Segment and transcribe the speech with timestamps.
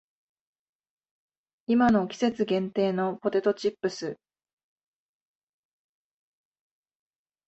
[1.67, 4.17] 今の季節限定のポテトチップス